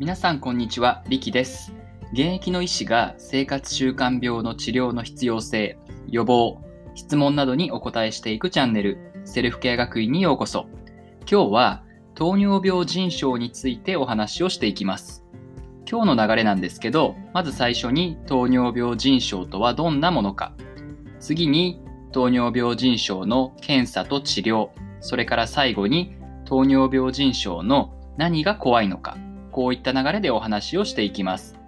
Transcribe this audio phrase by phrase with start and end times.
[0.00, 1.74] 皆さんこんにちは、リキです。
[2.12, 6.62] 現役の医師が生活習慣病の治療の必要性、予防、
[6.94, 10.66] 質問などにお答えしていくチャンネル、セルフケア学院にようこそ。
[11.28, 11.82] 今日は
[12.14, 15.24] 糖尿病腎症についてお話をしていきます。
[15.90, 20.52] 今日の流れなんですけど、まず最初に糖尿病腎症とはどんなものか、
[21.18, 24.68] 次に糖尿病腎症の検査と治療、
[25.00, 26.14] それから最後に
[26.44, 29.16] 糖尿病腎症の何が怖いのか、
[29.58, 31.58] こういった流れでお話をしていきます。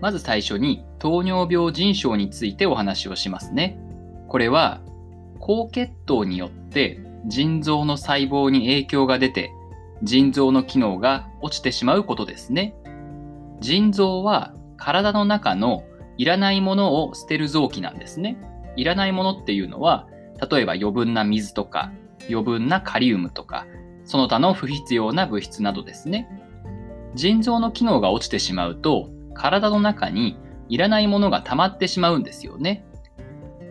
[0.00, 3.80] まず最初に糖尿病腎症についてお話をしますね。
[4.28, 4.80] これは
[5.40, 9.50] 高血糖によって腎臓の細胞に影響が出て
[10.04, 12.76] 腎臓の機能が落ちてしまうことですね。
[13.58, 15.82] 腎臓は体の中の
[16.16, 18.36] いらないものを捨てる臓器なんですね。
[18.76, 20.06] いらないものっていうのは
[20.48, 21.90] 例えば余分な水とか
[22.30, 23.66] 余分なカリウムとか
[24.04, 26.28] その他の不必要な物質などですね。
[27.14, 30.36] 腎臓の機能が落ちてしまうと体の中に
[30.68, 32.84] いらないものが溜まってしまうんですよね。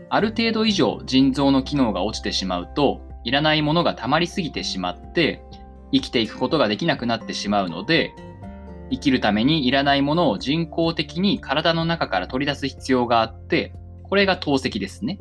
[0.09, 5.43] ある程度以上腎臓の機能が落ちてしまうといらないものが溜まりすぎてしまって
[5.91, 8.13] 生きていくことができなくなってしまうので
[8.91, 15.19] 生きるためにいらないものを人工的に体の中から取り出す必要があってこれが透析ですね。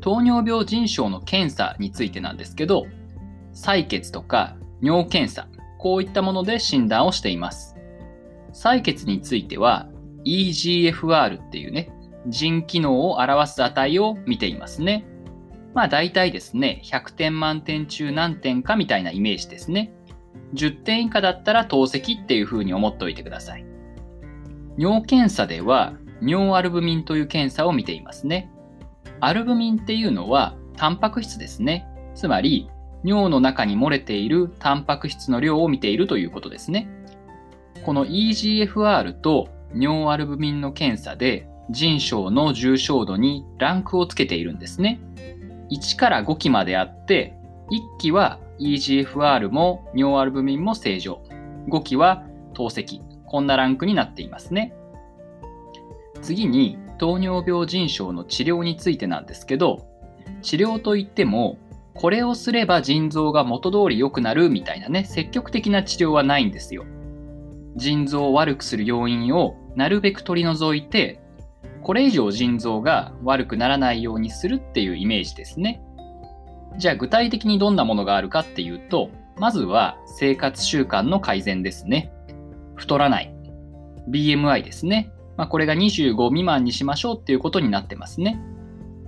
[0.00, 2.86] 糖尿病腎症の検査についてなんですけど
[3.56, 7.74] 採血とか尿検査こういったもので診断をしています。
[8.52, 9.88] 採血については
[10.24, 11.92] EGFR っていうね、
[12.26, 15.06] 腎機能を表す値を見ていますね。
[15.74, 19.92] まあ大体ですね、100点満点中何点かみたいなイメージですね。
[20.54, 23.64] 10点以下だったら透析っていう風に思っておいてください。
[24.78, 28.50] 尿検査では尿アルブミンという検査を見ていますね。
[29.20, 31.86] アルブミンっていうのはタンパク質ですね。
[32.14, 32.68] つまり
[33.06, 36.88] 尿の中に漏れているタンパク質の量を見ているということですね。
[37.84, 45.00] この EGFR と尿アルブミンの検査で腎症の重症度にランクをつけているんですね。
[45.70, 47.34] 1から5期まであって、
[47.70, 51.22] 1期は EGFR も尿アルブミンも正常。
[51.68, 53.00] 5期は透析。
[53.24, 54.74] こんなランクになっていますね。
[56.22, 59.86] 次に糖尿病腎症の治療についてなんですけど、
[60.42, 61.58] 治療といっても
[61.96, 66.84] これをすれば腎臓が元通り良くなるみたいなね、積極的な治療はないんですよ。
[67.76, 71.20] 腎臓を悪くする要因をなるべく取り除いて、
[71.82, 75.82] これ以上腎臓が悪くならないようにするっていうイメージですね。
[76.78, 82.12] じゃあ具体的にどんなものがあるかっていうと、まずは生活習慣の改善ですね。
[82.74, 83.34] 太らない。
[84.10, 85.10] BMI ですね。
[85.36, 88.40] まあ、これが25未満にしましょうっていうことになってますね。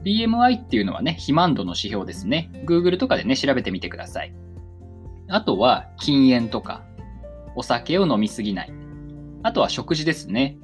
[0.04, 2.50] BMI っていうのはね、肥満度の指標ですね。
[2.66, 4.34] Google とかでね、調べてみてください。
[5.28, 6.82] あとは禁煙とか、
[7.54, 8.72] お酒を飲みすぎない。
[9.42, 10.58] あとは食事ですね。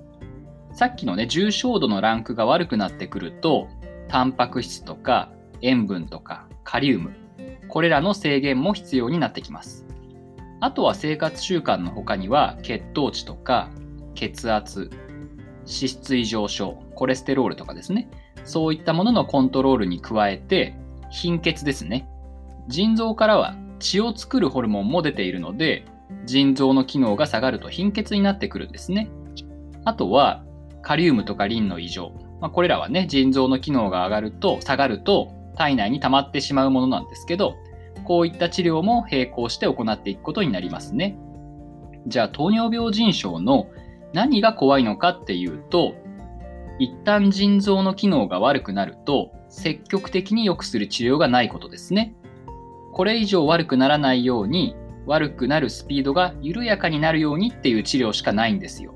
[0.73, 3.69] さっきのね、重症度のランクが悪くなってくると、
[4.09, 5.31] タンパク質とか
[5.63, 7.13] 塩分とかカリウム、
[7.69, 9.87] これらの制限も必要になってきます。
[10.61, 13.71] あとは生活習慣の他には血糖値とか
[14.15, 14.91] 血圧、
[15.67, 18.09] 脂質異常症、コレステロールとかですね。
[18.45, 20.77] そういったもののコントロールに加えて、
[21.11, 22.09] 貧血ですね。
[22.69, 25.85] 腎臓からは血を作るホルモンも出ているので、
[26.27, 29.11] 腎臓の機能が下がると貧血になってくるんですね。
[29.85, 30.45] あとは、
[30.83, 32.13] カリウムとかリンの異常。
[32.41, 37.55] まあ、これらはね、腎臓の機能が上がると、下がると体内に溜まってしまうものなんですけど、
[38.05, 41.17] こういった治療も並行して行っていくことになりますね。
[42.07, 43.69] じゃあ、糖尿病腎症の
[44.13, 45.95] 何が怖いのかっていうと、
[46.79, 52.15] 一旦腎臓の機能が悪くなると積極的に良くする治療がないことですね。
[52.93, 54.77] これ以上悪くならないように
[55.07, 58.95] 悪くなるスピードが緩やかになるようにっていう治療しかないんですよ。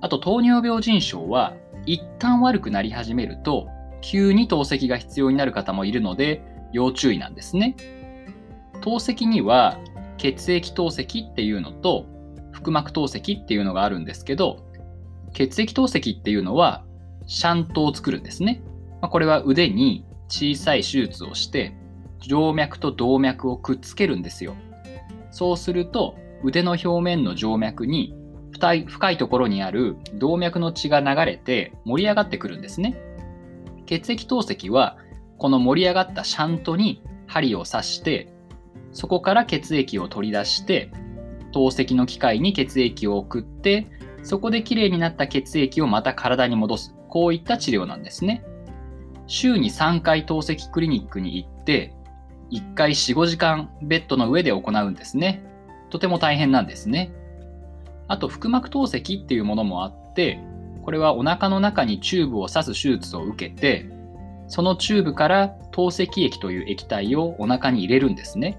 [0.00, 1.54] あと糖尿病腎症は
[1.86, 3.68] 一旦悪くなり始めると
[4.00, 6.42] 急に透析が必要になる方もいるので
[6.72, 7.76] 要注意なんですね。
[8.80, 9.78] 透析には
[10.16, 12.06] 血液透析っていうのと
[12.52, 14.64] 腹膜透析っていうのがあるんですけど
[15.32, 16.84] 血液透析っていうのは
[17.26, 18.62] シャントを作るんですね。
[19.00, 21.74] まあ、これは腕に小さい手術をして
[22.20, 24.54] 静脈と動脈をくっつけるんですよ。
[25.30, 28.14] そうすると腕の表面の静脈に
[28.52, 33.00] 深い深いところにある動脈の血が流れて盛り上がってくるんですね。
[33.86, 34.98] 血液透析は
[35.38, 38.32] この盛り上がったシャントに針を刺して
[38.92, 40.90] そこから血液を取り出して
[41.52, 43.86] 透析の機械に血液を送って
[44.22, 46.94] そこできれいになった血液をまた体に戻す。
[47.08, 48.44] こういった治療なんですね。
[49.26, 51.94] 週に3回透析クリニックに行って、
[52.50, 55.44] 1回4、5時間ベッドの上で行うんですね。
[55.88, 57.12] とても大変なんですね。
[58.08, 60.40] あと、腹膜透析っていうものもあって、
[60.82, 63.88] これはお腹の中にチューブを刺す手術を受けて、
[64.48, 68.58] そのチューブから透析液という液体をお腹に入れるんですね。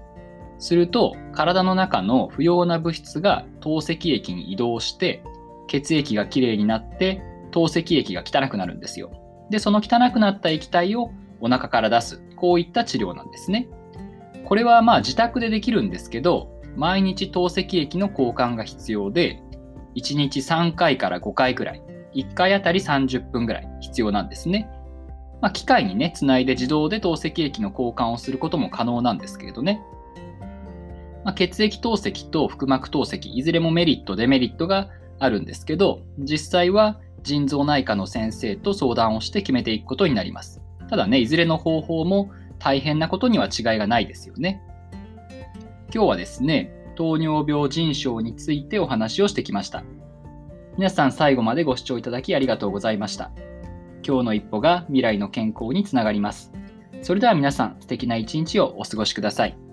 [0.58, 5.22] すると、体の中の不要な物質が透析液に移動して、
[5.66, 9.10] 血液がきれいになって、透析液が汚くなるんですよ。
[9.50, 11.10] で、その汚くなった液体を
[11.40, 12.22] お腹から出す。
[12.36, 13.68] こういった治療なんですね。
[14.44, 19.42] これはまあ自宅でできるんですけど、毎日透析液の交換が必要で、
[19.94, 21.82] 1日3回から5回くらい、
[22.14, 24.70] 1回あたり30分ぐらい必要なんですね。
[25.40, 29.82] まあ、機械にね、つないで自動で透析液の交換をすることも可能なんですけれどね。
[31.24, 34.88] まあ、血液透析と腹膜透析、いずれもメリット、デメリットが
[35.22, 40.60] あるんですけど、実際は腎臓内科の先生と相談をして決めていくことになります。
[40.88, 44.60] ただね、いずれの方法も大変なことには違いがないですよね。
[45.94, 49.84] 今日はですね、糖尿病腎症についてお話をしてきました。
[50.76, 53.30] 皆さん最後までご視聴いただきありがとうございました。
[54.06, 56.52] 今日の一歩が未来の健康につながります。
[57.02, 59.71] それでは皆さん素敵な一日をお過ごしください。